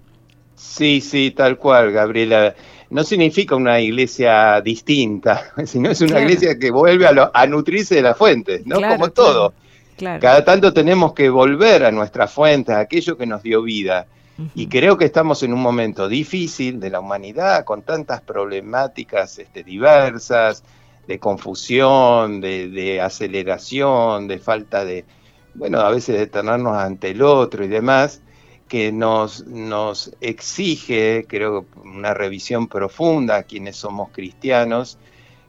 Sí, 0.56 1.02
sí, 1.02 1.32
tal 1.32 1.58
cual, 1.58 1.92
Gabriela. 1.92 2.56
No 2.90 3.04
significa 3.04 3.56
una 3.56 3.80
iglesia 3.80 4.62
distinta, 4.62 5.52
sino 5.66 5.90
es 5.90 6.02
una 6.02 6.22
iglesia 6.22 6.58
que 6.58 6.72
vuelve 6.72 7.08
a, 7.08 7.48
nutrirse 7.48 7.96
de 7.96 8.04
las 8.04 8.18
fuentes, 8.18 8.66
¿no? 8.66 8.80
Como 8.82 9.10
todo. 9.10 9.54
Cada 9.98 10.44
tanto 10.44 10.74
tenemos 10.74 11.14
que 11.14 11.30
volver 11.30 11.86
a 11.86 11.92
nuestras 11.92 12.32
fuentes, 12.32 12.76
a 12.76 12.80
aquello 12.80 13.18
que 13.18 13.26
nos 13.26 13.44
dio 13.44 13.62
vida. 13.62 14.08
Y 14.56 14.68
creo 14.68 14.98
que 14.98 15.06
estamos 15.06 15.44
en 15.44 15.54
un 15.54 15.62
momento 15.62 16.08
difícil 16.08 16.80
de 16.80 16.90
la 16.90 17.00
humanidad, 17.00 17.64
con 17.66 17.84
tantas 17.84 18.22
problemáticas 18.22 19.38
este, 19.38 19.64
diversas, 19.64 20.64
de 21.08 21.20
confusión, 21.20 22.42
de, 22.42 23.02
aceleración, 23.02 24.28
de 24.28 24.40
falta 24.40 24.86
de, 24.86 25.06
bueno, 25.54 25.80
a 25.80 25.90
veces 25.90 26.18
de 26.18 26.28
tenernos 26.28 26.78
ante 26.78 27.12
el 27.12 27.22
otro 27.22 27.64
y 27.64 27.68
demás, 27.68 28.22
que 28.68 28.92
nos, 28.92 29.46
nos 29.46 30.14
exige, 30.22 31.26
creo, 31.28 31.66
una 31.84 32.14
revisión 32.14 32.68
profunda 32.68 33.38
a 33.38 33.44
quienes 33.44 33.76
somos 33.76 34.10
cristianos, 34.12 34.98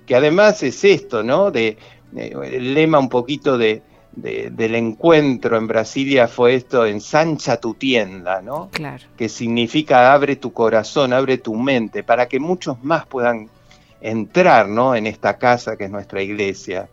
que 0.06 0.14
además 0.14 0.62
es 0.62 0.84
esto, 0.84 1.23
¿no? 1.23 1.50
De, 1.50 1.78
el 2.14 2.75
lema 2.75 2.99
un 2.99 3.08
poquito 3.08 3.56
de, 3.56 3.82
del 4.16 4.75
encuentro 4.75 5.56
en 5.56 5.66
Brasilia 5.66 6.28
fue 6.28 6.54
esto, 6.54 6.87
ensancha 6.87 7.58
tu 7.58 7.75
tienda, 7.75 8.42
¿no? 8.42 8.68
Claro. 8.70 9.04
Que 9.16 9.28
significa 9.28 10.12
abre 10.12 10.37
tu 10.37 10.52
corazón, 10.52 11.12
abre 11.12 11.38
tu 11.38 11.54
mente, 11.54 12.02
para 12.02 12.28
que 12.28 12.38
muchos 12.38 12.82
más 12.84 13.06
puedan 13.06 13.49
entrar, 14.04 14.68
¿no? 14.68 14.94
En 14.94 15.06
esta 15.06 15.38
casa 15.38 15.76
que 15.76 15.84
es 15.84 15.90
nuestra 15.90 16.20
iglesia, 16.20 16.88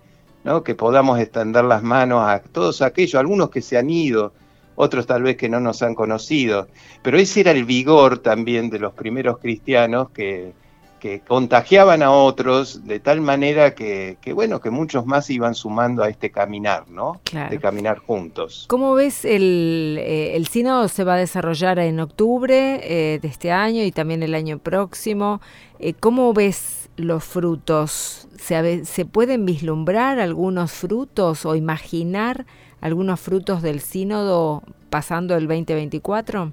¿no? 0.45 0.63
Que 0.63 0.75
podamos 0.75 1.19
extender 1.19 1.65
las 1.65 1.83
manos 1.83 2.25
a 2.25 2.39
todos 2.39 2.81
aquellos, 2.81 3.15
algunos 3.15 3.49
que 3.49 3.61
se 3.61 3.77
han 3.77 3.89
ido, 3.89 4.33
otros 4.75 5.05
tal 5.05 5.23
vez 5.23 5.35
que 5.35 5.49
no 5.49 5.59
nos 5.59 5.83
han 5.83 5.93
conocido, 5.93 6.69
pero 7.03 7.19
ese 7.19 7.41
era 7.41 7.51
el 7.51 7.65
vigor 7.65 8.19
también 8.19 8.69
de 8.69 8.79
los 8.79 8.93
primeros 8.93 9.39
cristianos 9.39 10.09
que, 10.11 10.53
que 11.01 11.19
contagiaban 11.19 12.01
a 12.01 12.11
otros 12.11 12.87
de 12.87 13.01
tal 13.01 13.19
manera 13.19 13.75
que, 13.75 14.17
bueno, 14.33 14.61
que 14.61 14.69
muchos 14.69 15.05
más 15.05 15.29
iban 15.29 15.53
sumando 15.53 16.03
a 16.03 16.09
este 16.09 16.31
caminar, 16.31 16.87
¿no? 16.89 17.19
De 17.49 17.59
caminar 17.59 17.97
juntos. 17.97 18.65
¿Cómo 18.69 18.93
ves 18.93 19.25
el, 19.25 19.97
eh, 19.99 20.37
el 20.37 20.47
sínodo 20.47 20.87
se 20.87 21.03
va 21.03 21.15
a 21.15 21.17
desarrollar 21.17 21.79
en 21.79 21.99
octubre 21.99 22.79
eh, 22.83 23.19
de 23.19 23.27
este 23.27 23.51
año 23.51 23.83
y 23.83 23.91
también 23.91 24.23
el 24.23 24.33
año 24.33 24.59
próximo? 24.59 25.41
Eh, 25.79 25.93
¿Cómo 25.93 26.33
ves 26.33 26.80
los 26.97 27.23
frutos? 27.23 28.27
¿Se, 28.37 28.85
¿Se 28.85 29.05
pueden 29.05 29.45
vislumbrar 29.45 30.19
algunos 30.19 30.71
frutos 30.71 31.45
o 31.45 31.55
imaginar 31.55 32.45
algunos 32.81 33.19
frutos 33.19 33.61
del 33.61 33.79
sínodo 33.79 34.63
pasando 34.89 35.35
el 35.35 35.47
2024? 35.47 36.51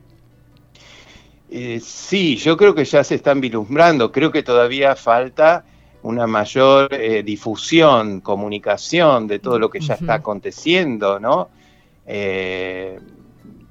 Eh, 1.50 1.80
sí, 1.80 2.36
yo 2.36 2.56
creo 2.56 2.74
que 2.74 2.84
ya 2.84 3.02
se 3.02 3.14
están 3.14 3.40
vislumbrando. 3.40 4.12
Creo 4.12 4.30
que 4.30 4.42
todavía 4.42 4.94
falta 4.96 5.64
una 6.02 6.26
mayor 6.26 6.92
eh, 6.92 7.22
difusión, 7.22 8.20
comunicación 8.20 9.26
de 9.26 9.38
todo 9.38 9.58
lo 9.58 9.70
que 9.70 9.80
ya 9.80 9.94
está 9.94 10.14
aconteciendo, 10.14 11.18
¿no? 11.18 11.48
Eh, 12.06 12.98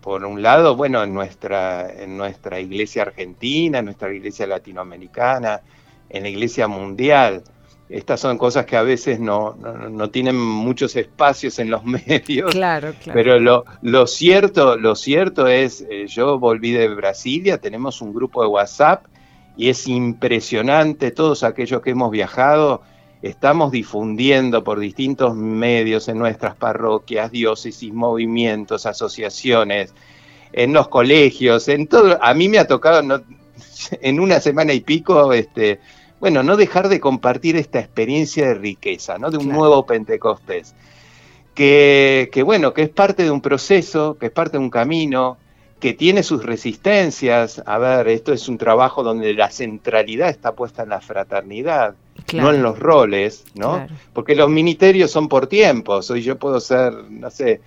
por 0.02 0.24
un 0.24 0.42
lado, 0.42 0.76
bueno, 0.76 1.04
en 1.04 1.14
nuestra, 1.14 1.92
en 1.92 2.18
nuestra 2.18 2.60
iglesia 2.60 3.04
argentina, 3.04 3.80
en 3.80 3.86
nuestra 3.86 4.12
iglesia 4.14 4.48
latinoamericana, 4.48 5.62
en 6.10 6.24
la 6.24 6.30
iglesia 6.30 6.68
mundial. 6.68 7.44
Estas 7.90 8.20
son 8.20 8.38
cosas 8.38 8.66
que 8.66 8.76
a 8.76 8.82
veces 8.82 9.20
no, 9.20 9.56
no, 9.56 10.10
tienen 10.10 10.38
muchos 10.38 10.96
espacios 10.98 11.58
en 11.60 11.70
los 11.70 11.84
medios. 12.08 12.52
Claro, 12.52 12.94
claro. 13.02 13.18
Pero 13.18 13.40
lo, 13.40 13.66
lo 13.82 14.08
cierto, 14.08 14.78
lo 14.78 14.96
cierto 14.96 15.48
es, 15.48 15.86
eh, 15.90 16.06
yo 16.08 16.38
volví 16.38 16.72
de 16.72 16.90
Brasilia, 16.90 17.60
tenemos 17.60 18.02
un 18.02 18.14
grupo 18.14 18.42
de 18.42 18.50
WhatsApp 18.50 19.06
y 19.56 19.70
es 19.70 19.88
impresionante, 19.88 21.12
todos 21.12 21.44
aquellos 21.44 21.82
que 21.82 21.92
hemos 21.92 22.12
viajado, 22.12 22.82
estamos 23.22 23.72
difundiendo 23.72 24.64
por 24.64 24.80
distintos 24.80 25.36
medios 25.36 26.08
en 26.10 26.20
nuestras 26.20 26.56
parroquias, 26.56 27.32
diócesis, 27.32 27.92
movimientos, 27.92 28.86
asociaciones, 28.86 29.94
en 30.54 30.74
los 30.74 30.88
colegios, 30.90 31.68
en 31.68 31.88
todo. 31.88 32.18
A 32.22 32.34
mí 32.34 32.50
me 32.50 32.60
ha 32.60 32.68
tocado 32.68 33.02
en 34.02 34.20
una 34.20 34.40
semana 34.40 34.74
y 34.74 34.82
pico 34.82 35.34
este, 35.34 35.80
bueno, 36.20 36.44
no 36.44 36.58
dejar 36.58 36.90
de 36.90 37.00
compartir 37.00 37.56
esta 37.56 37.80
experiencia 37.80 38.48
de 38.48 38.54
riqueza, 38.56 39.18
¿no? 39.18 39.30
De 39.30 39.38
un 39.38 39.50
nuevo 39.50 39.86
Pentecostés. 39.86 40.74
Que, 41.54 42.30
que, 42.32 42.44
bueno, 42.44 42.74
que 42.74 42.84
es 42.84 42.90
parte 42.90 43.24
de 43.24 43.32
un 43.32 43.42
proceso, 43.42 44.18
que 44.20 44.28
es 44.28 44.32
parte 44.32 44.58
de 44.58 44.64
un 44.64 44.70
camino, 44.70 45.38
que 45.80 45.94
tiene 45.94 46.24
sus 46.24 46.44
resistencias. 46.44 47.62
A 47.66 47.78
ver, 47.78 48.08
esto 48.08 48.34
es 48.34 48.48
un 48.48 48.58
trabajo 48.58 49.04
donde 49.04 49.34
la 49.34 49.50
centralidad 49.50 50.30
está 50.30 50.54
puesta 50.54 50.84
en 50.84 50.90
la 50.90 51.02
fraternidad, 51.02 51.96
no 52.34 52.52
en 52.52 52.64
los 52.64 52.80
roles, 52.80 53.46
¿no? 53.56 53.86
Porque 54.14 54.36
los 54.36 54.50
ministerios 54.50 55.12
son 55.12 55.28
por 55.28 55.48
tiempos. 55.48 56.10
Hoy 56.10 56.22
yo 56.22 56.38
puedo 56.38 56.60
ser, 56.60 56.94
no 57.10 57.30
sé, 57.30 57.62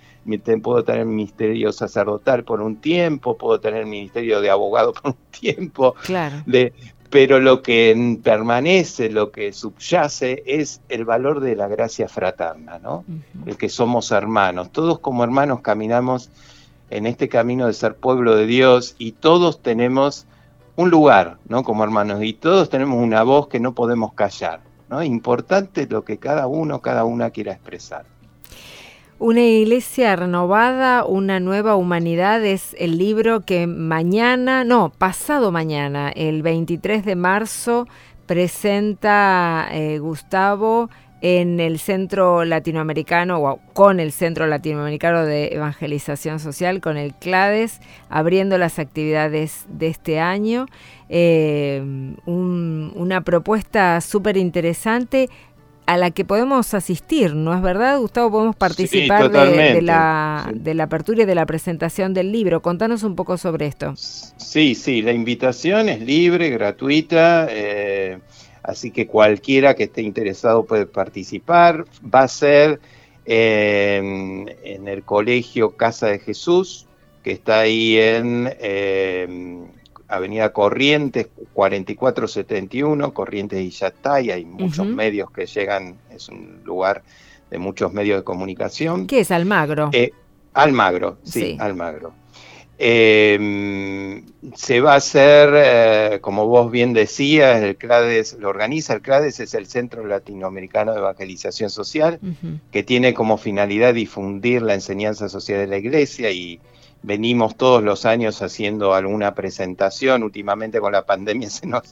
puedo 0.61 0.83
tener 0.83 1.05
ministerio 1.05 1.71
sacerdotal 1.71 2.43
por 2.43 2.61
un 2.61 2.77
tiempo, 2.77 3.37
puedo 3.37 3.59
tener 3.59 3.85
ministerio 3.85 4.41
de 4.41 4.49
abogado 4.49 4.93
por 5.01 5.11
un 5.11 5.17
tiempo, 5.39 5.95
claro. 6.03 6.37
de, 6.45 6.73
pero 7.11 7.41
lo 7.41 7.61
que 7.61 8.19
permanece, 8.23 9.09
lo 9.09 9.31
que 9.31 9.51
subyace 9.51 10.43
es 10.45 10.79
el 10.87 11.03
valor 11.03 11.41
de 11.41 11.57
la 11.57 11.67
gracia 11.67 12.07
fraterna, 12.07 12.79
¿no? 12.79 13.03
El 13.45 13.57
que 13.57 13.67
somos 13.67 14.11
hermanos. 14.11 14.71
Todos 14.71 14.99
como 14.99 15.25
hermanos 15.25 15.59
caminamos 15.59 16.29
en 16.89 17.05
este 17.05 17.27
camino 17.27 17.67
de 17.67 17.73
ser 17.73 17.95
pueblo 17.95 18.37
de 18.37 18.45
Dios 18.45 18.95
y 18.97 19.11
todos 19.11 19.61
tenemos 19.61 20.25
un 20.77 20.89
lugar, 20.89 21.37
¿no? 21.49 21.63
Como 21.63 21.83
hermanos 21.83 22.23
y 22.23 22.31
todos 22.31 22.69
tenemos 22.69 23.03
una 23.03 23.23
voz 23.23 23.49
que 23.49 23.59
no 23.59 23.73
podemos 23.73 24.13
callar, 24.13 24.61
¿no? 24.89 25.03
Importante 25.03 25.87
lo 25.87 26.05
que 26.05 26.17
cada 26.17 26.47
uno, 26.47 26.79
cada 26.79 27.03
una 27.03 27.31
quiera 27.31 27.51
expresar. 27.51 28.05
Una 29.21 29.41
iglesia 29.41 30.15
renovada, 30.15 31.05
una 31.05 31.39
nueva 31.39 31.75
humanidad 31.75 32.43
es 32.43 32.75
el 32.79 32.97
libro 32.97 33.41
que 33.41 33.67
mañana, 33.67 34.63
no, 34.63 34.91
pasado 34.97 35.51
mañana, 35.51 36.09
el 36.09 36.41
23 36.41 37.05
de 37.05 37.15
marzo, 37.15 37.87
presenta 38.25 39.67
eh, 39.73 39.99
Gustavo 39.99 40.89
en 41.21 41.59
el 41.59 41.77
Centro 41.77 42.45
Latinoamericano 42.45 43.39
o 43.39 43.59
con 43.73 43.99
el 43.99 44.11
Centro 44.11 44.47
Latinoamericano 44.47 45.23
de 45.23 45.49
Evangelización 45.49 46.39
Social, 46.39 46.81
con 46.81 46.97
el 46.97 47.13
CLADES, 47.13 47.79
abriendo 48.09 48.57
las 48.57 48.79
actividades 48.79 49.65
de 49.69 49.85
este 49.85 50.19
año. 50.19 50.65
Eh, 51.09 52.15
una 52.25 53.21
propuesta 53.21 54.01
súper 54.01 54.37
interesante 54.37 55.29
a 55.91 55.97
la 55.97 56.11
que 56.11 56.23
podemos 56.23 56.73
asistir, 56.73 57.35
¿no 57.35 57.53
es 57.53 57.61
verdad, 57.61 57.99
Gustavo? 57.99 58.31
Podemos 58.31 58.55
participar 58.55 59.29
de, 59.29 59.81
la, 59.81 60.49
de 60.55 60.73
la 60.73 60.83
apertura 60.83 61.23
y 61.23 61.25
de 61.25 61.35
la 61.35 61.45
presentación 61.45 62.13
del 62.13 62.31
libro. 62.31 62.61
Contanos 62.61 63.03
un 63.03 63.17
poco 63.17 63.37
sobre 63.37 63.65
esto. 63.65 63.93
Sí, 63.97 64.73
sí, 64.73 65.01
la 65.01 65.11
invitación 65.11 65.89
es 65.89 65.99
libre, 65.99 66.49
gratuita, 66.49 67.47
eh, 67.49 68.19
así 68.63 68.91
que 68.91 69.05
cualquiera 69.05 69.73
que 69.73 69.83
esté 69.83 70.01
interesado 70.01 70.63
puede 70.63 70.85
participar. 70.85 71.83
Va 72.01 72.21
a 72.21 72.27
ser 72.29 72.79
en, 73.25 74.49
el 74.63 75.03
Colegio 75.03 75.71
Casa 75.75 76.07
de 76.07 76.19
Jesús, 76.19 76.87
que 77.21 77.33
está 77.33 77.59
ahí 77.59 77.97
en... 77.97 78.49
Eh, 78.61 79.67
Avenida 80.11 80.51
Corrientes 80.51 81.29
4471, 81.53 83.13
Corrientes 83.13 83.61
y 83.61 83.69
Yatay, 83.69 84.31
hay 84.31 84.45
muchos 84.45 84.85
medios 84.85 85.31
que 85.31 85.45
llegan, 85.45 85.95
es 86.13 86.27
un 86.27 86.61
lugar 86.65 87.03
de 87.49 87.57
muchos 87.57 87.93
medios 87.93 88.19
de 88.19 88.23
comunicación. 88.23 89.07
¿Qué 89.07 89.21
es 89.21 89.31
Almagro? 89.31 89.89
Eh, 89.93 90.11
Almagro, 90.53 91.17
sí, 91.23 91.55
Almagro. 91.59 92.13
Em, 92.83 94.25
se 94.55 94.81
va 94.81 94.93
a 94.93 94.95
hacer, 94.95 95.49
eh, 95.53 96.19
como 96.19 96.47
vos 96.47 96.71
bien 96.71 96.93
decías, 96.93 97.61
el 97.61 97.77
CRADES 97.77 98.37
lo 98.39 98.49
organiza, 98.49 98.93
el 98.93 99.01
CRADES 99.01 99.39
es 99.39 99.53
el 99.53 99.67
Centro 99.67 100.05
Latinoamericano 100.05 100.91
de 100.91 100.97
Evangelización 100.97 101.69
Social, 101.69 102.19
que 102.71 102.83
tiene 102.83 103.13
como 103.13 103.37
finalidad 103.37 103.93
difundir 103.93 104.63
la 104.63 104.73
enseñanza 104.73 105.29
social 105.29 105.59
de 105.59 105.67
la 105.67 105.77
Iglesia 105.77 106.31
y 106.31 106.59
venimos 107.03 107.55
todos 107.55 107.83
los 107.83 108.05
años 108.05 108.41
haciendo 108.41 108.93
alguna 108.93 109.33
presentación, 109.33 110.23
últimamente 110.23 110.79
con 110.79 110.91
la 110.91 111.05
pandemia 111.05 111.49
se 111.51 111.67
nos 111.67 111.83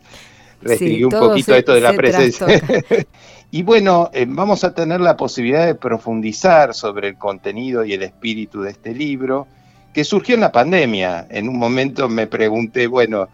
restringió 0.61 1.07
un 1.07 1.13
poquito 1.13 1.55
esto 1.55 1.73
de 1.73 1.81
la 1.81 1.93
presencia. 1.93 2.47
y 3.51 3.63
bueno, 3.63 4.09
eh, 4.13 4.25
vamos 4.27 4.63
a 4.63 4.73
tener 4.73 4.99
la 4.99 5.15
posibilidad 5.15 5.65
de 5.65 5.75
profundizar 5.75 6.73
sobre 6.73 7.09
el 7.09 7.17
contenido 7.17 7.85
y 7.85 7.93
el 7.93 8.03
espíritu 8.03 8.61
de 8.61 8.71
este 8.71 8.93
libro, 8.93 9.47
que 9.93 10.03
surgió 10.03 10.35
en 10.35 10.41
la 10.41 10.51
pandemia. 10.51 11.27
En 11.29 11.49
un 11.49 11.57
momento 11.57 12.09
me 12.09 12.27
pregunté, 12.27 12.87
bueno, 12.87 13.29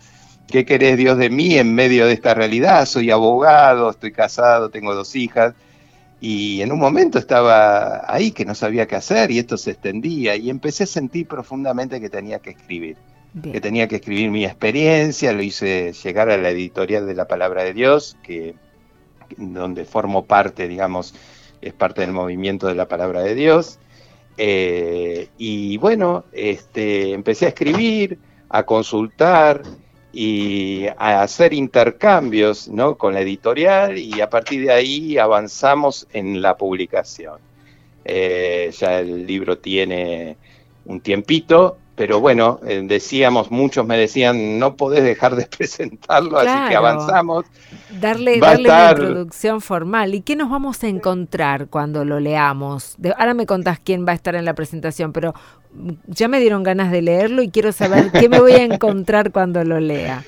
¿qué 0.47 0.65
querés 0.65 0.97
Dios 0.97 1.17
de 1.17 1.29
mí 1.29 1.55
en 1.55 1.73
medio 1.73 2.05
de 2.05 2.13
esta 2.13 2.33
realidad? 2.33 2.85
Soy 2.85 3.11
abogado, 3.11 3.89
estoy 3.89 4.11
casado, 4.11 4.69
tengo 4.69 4.93
dos 4.93 5.15
hijas. 5.15 5.53
Y 6.27 6.63
en 6.63 6.71
un 6.71 6.79
momento 6.79 7.19
estaba 7.19 8.11
ahí 8.11 8.31
que 8.31 8.45
no 8.45 8.55
sabía 8.55 8.87
qué 8.87 8.95
hacer 8.95 9.29
y 9.29 9.37
esto 9.37 9.57
se 9.57 9.69
extendía 9.69 10.35
y 10.35 10.49
empecé 10.49 10.85
a 10.85 10.87
sentir 10.87 11.27
profundamente 11.27 12.01
que 12.01 12.09
tenía 12.09 12.39
que 12.39 12.49
escribir, 12.49 12.97
que 13.43 13.61
tenía 13.61 13.87
que 13.87 13.97
escribir 13.97 14.31
mi 14.31 14.43
experiencia, 14.43 15.33
lo 15.33 15.43
hice 15.43 15.93
llegar 15.93 16.31
a 16.31 16.37
la 16.37 16.49
editorial 16.49 17.05
de 17.05 17.13
la 17.13 17.27
Palabra 17.27 17.63
de 17.63 17.73
Dios, 17.75 18.17
que 18.23 18.55
donde 19.37 19.85
formo 19.85 20.25
parte, 20.25 20.67
digamos, 20.67 21.13
es 21.61 21.73
parte 21.73 22.01
del 22.01 22.11
movimiento 22.11 22.65
de 22.65 22.73
la 22.73 22.87
Palabra 22.87 23.21
de 23.21 23.35
Dios. 23.35 23.77
Eh, 24.35 25.27
y 25.37 25.77
bueno, 25.77 26.25
este, 26.31 27.13
empecé 27.13 27.45
a 27.45 27.49
escribir, 27.49 28.17
a 28.49 28.63
consultar 28.63 29.61
y 30.17 30.87
a 30.97 31.21
hacer 31.23 31.53
intercambios 31.53 32.69
¿no? 32.69 32.97
con 32.97 33.13
la 33.13 33.19
editorial 33.19 33.97
y 33.97 34.21
a 34.21 34.29
partir 34.29 34.65
de 34.65 34.71
ahí 34.71 35.17
avanzamos 35.17 36.07
en 36.13 36.41
la 36.41 36.55
publicación. 36.55 37.39
Eh, 38.05 38.71
ya 38.79 38.99
el 39.01 39.27
libro 39.27 39.57
tiene 39.57 40.37
un 40.85 41.01
tiempito, 41.01 41.77
pero 41.95 42.19
bueno, 42.19 42.59
eh, 42.67 42.81
decíamos, 42.83 43.51
muchos 43.51 43.85
me 43.85 43.97
decían, 43.97 44.59
no 44.59 44.75
podés 44.75 45.03
dejar 45.03 45.35
de 45.35 45.45
presentarlo, 45.57 46.37
así 46.37 46.69
que 46.69 46.75
avanzamos. 46.75 47.45
Darle, 47.99 48.39
darle 48.39 48.69
una 48.69 48.91
introducción 48.91 49.61
formal. 49.61 50.13
¿Y 50.13 50.21
qué 50.21 50.35
nos 50.35 50.49
vamos 50.49 50.83
a 50.83 50.87
encontrar 50.87 51.67
cuando 51.67 52.03
lo 52.03 52.19
leamos? 52.19 52.97
ahora 53.17 53.33
me 53.33 53.45
contás 53.45 53.79
quién 53.79 54.05
va 54.05 54.11
a 54.11 54.15
estar 54.15 54.35
en 54.35 54.43
la 54.43 54.53
presentación, 54.53 55.13
pero 55.13 55.33
mm, 55.73 55.91
ya 56.07 56.27
me 56.27 56.39
dieron 56.39 56.63
ganas 56.63 56.91
de 56.91 57.01
leerlo 57.01 57.41
y 57.41 57.49
quiero 57.49 57.71
saber 57.71 58.11
qué 58.11 58.27
me 58.27 58.39
voy 58.39 58.53
a 58.53 58.63
encontrar 58.63 59.31
cuando 59.31 59.63
lo 59.63 59.79
lea. 59.79 60.23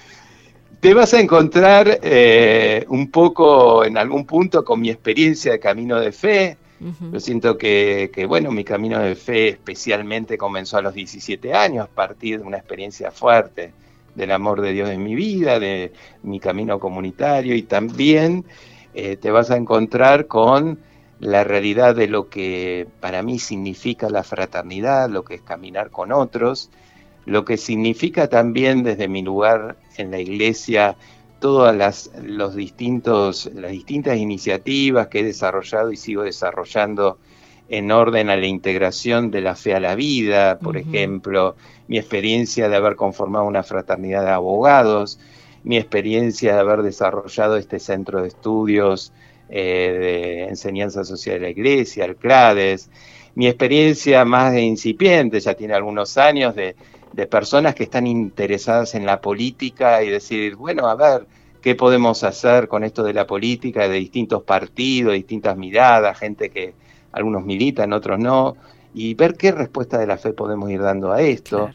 Te 0.79 0.93
vas 0.93 1.13
a 1.13 1.19
encontrar 1.19 1.99
eh, 2.01 2.85
un 2.87 3.09
poco 3.11 3.83
en 3.83 3.97
algún 3.97 4.25
punto 4.25 4.63
con 4.63 4.79
mi 4.79 4.89
experiencia 4.89 5.51
de 5.51 5.59
camino 5.59 5.99
de 5.99 6.11
fe, 6.11 6.57
yo 6.79 7.19
siento 7.19 7.57
que, 7.57 8.25
bueno, 8.27 8.51
mi 8.51 8.63
camino 8.63 8.99
de 8.99 9.15
fe 9.15 9.49
especialmente 9.49 10.37
comenzó 10.37 10.77
a 10.77 10.81
los 10.81 10.93
17 10.93 11.53
años, 11.53 11.85
a 11.85 11.89
partir 11.89 12.39
de 12.39 12.45
una 12.45 12.57
experiencia 12.57 13.11
fuerte 13.11 13.73
del 14.15 14.31
amor 14.31 14.61
de 14.61 14.73
Dios 14.73 14.89
en 14.89 15.03
mi 15.03 15.15
vida, 15.15 15.59
de 15.59 15.93
mi 16.23 16.39
camino 16.39 16.79
comunitario 16.79 17.55
y 17.55 17.63
también 17.63 18.45
eh, 18.93 19.15
te 19.15 19.31
vas 19.31 19.51
a 19.51 19.57
encontrar 19.57 20.27
con 20.27 20.79
la 21.19 21.43
realidad 21.43 21.95
de 21.95 22.07
lo 22.07 22.29
que 22.29 22.87
para 22.99 23.23
mí 23.23 23.39
significa 23.39 24.09
la 24.09 24.23
fraternidad, 24.23 25.09
lo 25.09 25.23
que 25.23 25.35
es 25.35 25.41
caminar 25.41 25.89
con 25.89 26.11
otros, 26.11 26.69
lo 27.25 27.43
que 27.43 27.57
significa 27.57 28.27
también 28.27 28.83
desde 28.83 29.07
mi 29.07 29.21
lugar 29.21 29.77
en 29.97 30.11
la 30.11 30.19
iglesia 30.19 30.95
todas 31.39 31.75
las, 31.75 32.11
los 32.23 32.55
distintos, 32.55 33.49
las 33.53 33.71
distintas 33.71 34.17
iniciativas 34.17 35.07
que 35.07 35.19
he 35.19 35.23
desarrollado 35.23 35.91
y 35.91 35.97
sigo 35.97 36.23
desarrollando 36.23 37.17
en 37.69 37.91
orden 37.91 38.29
a 38.29 38.37
la 38.37 38.47
integración 38.47 39.29
de 39.29 39.41
la 39.41 39.55
fe 39.55 39.75
a 39.75 39.79
la 39.79 39.95
vida, 39.95 40.57
por 40.59 40.77
ejemplo, 40.77 41.55
mi 41.87 41.97
experiencia 41.97 42.69
de 42.69 42.75
haber 42.75 42.95
conformado 42.95 43.45
una 43.45 43.63
fraternidad 43.63 44.23
de 44.23 44.31
abogados, 44.31 45.19
mi 45.63 45.77
experiencia 45.77 46.53
de 46.53 46.59
haber 46.59 46.81
desarrollado 46.81 47.57
este 47.57 47.79
centro 47.79 48.21
de 48.21 48.29
estudios 48.29 49.11
eh, 49.49 49.97
de 49.99 50.43
enseñanza 50.45 51.03
social 51.03 51.35
de 51.35 51.41
la 51.41 51.49
iglesia, 51.49 52.05
el 52.05 52.15
CLADES, 52.15 52.89
mi 53.35 53.47
experiencia 53.47 54.25
más 54.25 54.53
de 54.53 54.61
incipiente, 54.61 55.39
ya 55.39 55.53
tiene 55.53 55.73
algunos 55.73 56.17
años, 56.17 56.55
de 56.55 56.75
de 57.17 57.25
personas 57.25 57.73
que 57.73 57.83
están 57.83 58.05
interesadas 58.05 58.93
en 58.93 59.03
la 59.03 59.19
política 59.21 60.03
y 60.03 60.09
decir, 60.09 60.55
bueno, 60.55 60.87
a 60.87 60.93
ver, 60.93 61.25
¿qué 61.61 61.73
podemos 61.73 62.23
hacer 62.23 62.67
con 62.67 62.83
esto 62.83 63.03
de 63.03 63.11
la 63.11 63.25
política, 63.25 63.89
de 63.89 63.95
distintos 63.95 64.43
partidos, 64.43 65.13
distintas 65.15 65.57
miradas, 65.57 66.19
gente 66.19 66.51
que 66.51 66.75
algunos 67.11 67.43
militan, 67.43 67.91
otros 67.91 68.19
no, 68.19 68.55
y 68.93 69.15
ver 69.15 69.33
qué 69.33 69.51
respuesta 69.51 69.97
de 69.97 70.05
la 70.05 70.19
fe 70.19 70.31
podemos 70.31 70.69
ir 70.69 70.79
dando 70.79 71.11
a 71.11 71.23
esto. 71.23 71.71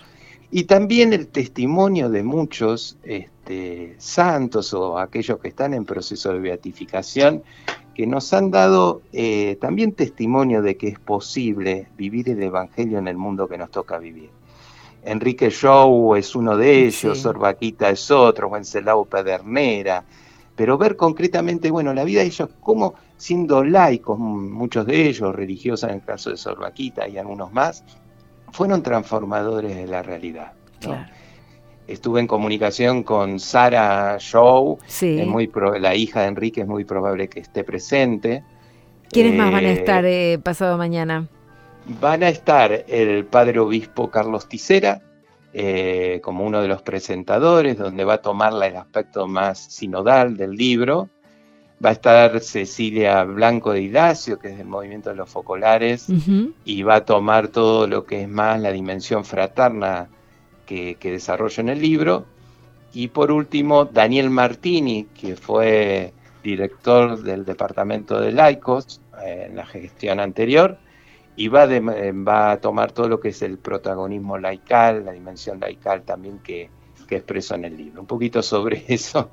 Y 0.52 0.64
también 0.64 1.12
el 1.12 1.26
testimonio 1.26 2.09
de 2.09 2.22
muchos 2.22 2.96
este, 3.02 3.96
santos 3.98 4.72
o 4.74 4.96
aquellos 4.96 5.40
que 5.40 5.48
están 5.48 5.74
en 5.74 5.85
proceso 5.85 6.33
de 6.33 6.38
beatificación, 6.38 7.42
que 7.96 8.07
nos 8.07 8.33
han 8.33 8.52
dado 8.52 9.02
eh, 9.12 9.59
también 9.61 9.90
testimonio 9.90 10.62
de 10.62 10.76
que 10.76 10.87
es 10.87 11.00
posible 11.00 11.88
vivir 11.96 12.28
el 12.28 12.40
Evangelio 12.44 13.00
en 13.00 13.09
el 13.09 13.16
mundo 13.16 13.48
que 13.48 13.59
nos 13.59 13.72
toca 13.72 13.98
vivir. 13.98 14.31
Enrique 15.04 15.50
Show 15.50 16.14
es 16.14 16.34
uno 16.36 16.56
de 16.56 16.86
ellos, 16.86 17.18
Sorbaquita 17.18 17.90
es 17.90 18.10
otro, 18.10 18.48
Wenceslao 18.48 19.04
Pedernera, 19.04 20.04
pero 20.54 20.78
ver 20.78 20.96
concretamente, 20.96 21.70
bueno, 21.70 21.92
la 21.92 22.04
vida 22.04 22.20
de 22.20 22.26
ellos, 22.26 22.48
como 22.60 22.94
siendo 23.16 23.64
laicos, 23.64 24.18
muchos 24.18 24.86
de 24.86 25.08
ellos, 25.08 25.34
religiosos 25.34 25.88
en 25.88 25.96
el 25.96 26.04
caso 26.04 26.30
de 26.30 26.36
Sorbaquita 26.36 27.08
y 27.08 27.18
algunos 27.18 27.52
más, 27.52 27.84
fueron 28.52 28.82
transformadores 28.82 29.74
de 29.74 29.86
la 29.86 30.02
realidad. 30.02 30.52
Estuve 31.88 32.20
en 32.20 32.26
comunicación 32.26 33.02
con 33.02 33.40
Sara 33.40 34.16
Show, 34.18 34.78
muy 35.26 35.50
la 35.80 35.94
hija 35.94 36.22
de 36.22 36.26
Enrique 36.28 36.60
es 36.60 36.66
muy 36.66 36.84
probable 36.84 37.28
que 37.28 37.40
esté 37.40 37.64
presente. 37.64 38.44
¿Quiénes 39.10 39.34
más 39.34 39.52
van 39.52 39.64
a 39.64 39.68
eh, 39.68 39.72
estar 39.72 40.04
eh, 40.06 40.38
pasado 40.42 40.78
mañana? 40.78 41.28
Van 41.87 42.23
a 42.23 42.29
estar 42.29 42.85
el 42.87 43.25
padre 43.25 43.59
obispo 43.59 44.11
Carlos 44.11 44.49
Ticera 44.49 45.03
eh, 45.53 46.21
como 46.23 46.45
uno 46.47 46.62
de 46.62 46.68
los 46.68 46.83
presentadores, 46.83 47.77
donde 47.77 48.05
va 48.05 48.14
a 48.14 48.23
tomar 48.23 48.53
el 48.55 48.77
aspecto 48.77 49.27
más 49.27 49.59
sinodal 49.59 50.37
del 50.37 50.53
libro. 50.53 51.11
Va 51.85 51.90
a 51.90 51.92
estar 51.92 52.40
Cecilia 52.40 53.25
Blanco 53.25 53.73
de 53.73 53.83
Idacio, 53.83 54.38
que 54.38 54.49
es 54.49 54.59
del 54.59 54.68
movimiento 54.68 55.11
de 55.11 55.16
los 55.16 55.29
focolares, 55.29 56.07
y 56.64 56.83
va 56.85 56.97
a 56.97 57.05
tomar 57.05 57.49
todo 57.49 57.88
lo 57.88 58.05
que 58.05 58.23
es 58.23 58.29
más 58.29 58.61
la 58.61 58.71
dimensión 58.71 59.25
fraterna 59.25 60.09
que, 60.64 60.95
que 60.95 61.11
desarrolla 61.11 61.61
en 61.61 61.68
el 61.68 61.81
libro. 61.81 62.25
Y 62.95 63.09
por 63.09 63.33
último, 63.33 63.85
Daniel 63.85 64.31
Martini, 64.31 65.09
que 65.21 65.35
fue 65.35 66.12
director 66.42 67.23
del 67.23 67.45
departamento 67.45 68.21
de 68.21 68.33
laicos 68.33 69.01
eh, 69.25 69.47
en 69.49 69.57
la 69.57 69.66
gestión 69.66 70.21
anterior, 70.21 70.79
y 71.37 71.49
va, 71.49 71.66
va 71.66 72.53
a 72.53 72.61
tomar 72.61 72.92
todo 72.92 73.09
lo 73.09 73.21
que 73.21 73.29
es 73.29 73.42
el 73.42 73.59
protagonismo 73.59 74.38
laical, 74.38 75.05
la 75.05 75.12
dimensión 75.12 75.61
laical 75.61 76.03
también 76.03 76.38
que, 76.40 76.68
que 77.07 77.16
expreso 77.16 77.55
en 77.55 77.64
el 77.64 77.77
libro. 77.77 78.01
Un 78.01 78.07
poquito 78.07 78.42
sobre 78.42 78.85
eso 78.88 79.31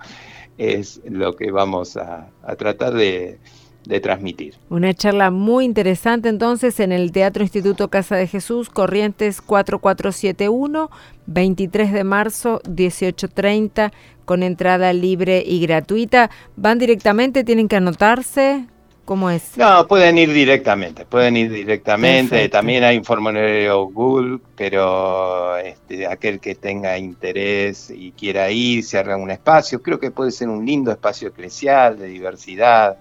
es 0.57 1.01
lo 1.05 1.35
que 1.35 1.51
vamos 1.51 1.95
a, 1.97 2.29
tratar 2.57 2.93
de, 2.93 3.39
de, 3.85 3.99
transmitir. 4.01 4.55
Una 4.69 4.93
charla 4.93 5.31
muy 5.31 5.63
interesante 5.63 6.27
entonces 6.27 6.79
en 6.81 6.91
el 6.91 7.13
Teatro 7.13 7.43
Instituto 7.43 7.87
Casa 7.87 8.17
de 8.17 8.27
Jesús, 8.27 8.69
Corrientes 8.69 9.41
4471, 9.41 10.89
23 11.27 11.93
de 11.93 12.03
marzo, 12.03 12.61
18.30, 12.63 13.91
con 14.25 14.43
entrada 14.43 14.91
libre 14.91 15.43
y 15.45 15.61
gratuita. 15.61 16.29
¿Van 16.57 16.77
directamente? 16.77 17.45
¿Tienen 17.45 17.69
que 17.69 17.77
anotarse? 17.77 18.67
¿Cómo 19.09 19.31
es? 19.31 19.57
No, 19.57 19.87
pueden 19.87 20.19
ir 20.19 20.31
directamente, 20.31 21.03
pueden 21.03 21.35
ir 21.35 21.51
directamente. 21.51 22.47
También 22.47 22.83
hay 22.83 22.95
un 22.95 23.03
formulario 23.03 23.85
Google, 23.85 24.37
pero 24.55 25.57
este, 25.57 26.05
aquel 26.05 26.39
que 26.39 26.53
tenga 26.53 26.95
interés 26.95 27.89
y 27.89 28.11
quiera 28.11 28.51
ir, 28.51 28.83
se 28.83 28.99
haga 28.99 29.17
un 29.17 29.31
espacio. 29.31 29.81
Creo 29.81 29.99
que 29.99 30.11
puede 30.11 30.29
ser 30.29 30.47
un 30.47 30.63
lindo 30.63 30.91
espacio 30.91 31.29
eclesial, 31.29 31.97
de 31.97 32.05
diversidad, 32.05 32.99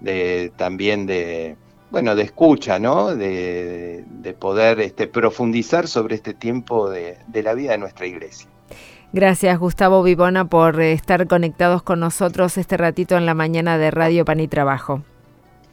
de 0.00 0.50
también 0.56 1.06
de, 1.06 1.54
bueno, 1.92 2.16
de 2.16 2.24
escucha, 2.24 2.80
¿no? 2.80 3.14
De, 3.14 4.04
poder 4.40 4.80
este, 4.80 5.06
profundizar 5.06 5.86
sobre 5.86 6.16
este 6.16 6.34
tiempo 6.34 6.90
de, 6.90 7.18
de 7.28 7.42
la 7.44 7.54
vida 7.54 7.70
de 7.70 7.78
nuestra 7.78 8.04
iglesia. 8.04 8.48
Gracias 9.12 9.56
Gustavo 9.60 10.02
Vivona 10.02 10.46
por 10.46 10.80
estar 10.80 11.28
conectados 11.28 11.84
con 11.84 12.00
nosotros 12.00 12.58
este 12.58 12.76
ratito 12.76 13.16
en 13.16 13.26
la 13.26 13.34
mañana 13.34 13.78
de 13.78 13.92
Radio 13.92 14.24
Pan 14.24 14.40
y 14.40 14.48
Trabajo. 14.48 15.04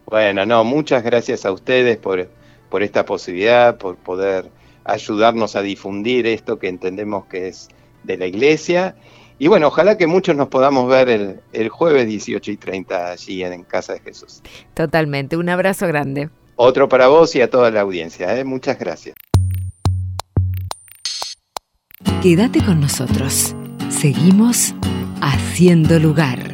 Bueno, 0.05 0.45
no, 0.45 0.63
muchas 0.63 1.03
gracias 1.03 1.45
a 1.45 1.51
ustedes 1.51 1.97
por, 1.97 2.29
por 2.69 2.83
esta 2.83 3.05
posibilidad, 3.05 3.77
por 3.77 3.95
poder 3.95 4.49
ayudarnos 4.83 5.55
a 5.55 5.61
difundir 5.61 6.27
esto 6.27 6.59
que 6.59 6.67
entendemos 6.67 7.25
que 7.25 7.47
es 7.47 7.69
de 8.03 8.17
la 8.17 8.25
iglesia. 8.25 8.95
Y 9.39 9.47
bueno, 9.47 9.67
ojalá 9.67 9.97
que 9.97 10.07
muchos 10.07 10.35
nos 10.35 10.47
podamos 10.47 10.87
ver 10.87 11.09
el, 11.09 11.39
el 11.53 11.69
jueves 11.69 12.07
18 12.07 12.51
y 12.51 12.57
30 12.57 13.11
allí 13.11 13.43
en, 13.43 13.63
Casa 13.63 13.93
de 13.93 13.99
Jesús. 13.99 14.41
Totalmente, 14.73 15.37
un 15.37 15.49
abrazo 15.49 15.87
grande. 15.87 16.29
Otro 16.55 16.87
para 16.87 17.07
vos 17.07 17.35
y 17.35 17.41
a 17.41 17.49
toda 17.49 17.71
la 17.71 17.81
audiencia. 17.81 18.37
¿eh? 18.37 18.43
Muchas 18.43 18.77
gracias. 18.77 19.15
Quédate 22.21 22.63
con 22.63 22.79
nosotros. 22.79 23.55
Seguimos 23.89 24.73
haciendo 25.19 25.99
lugar. 25.99 26.52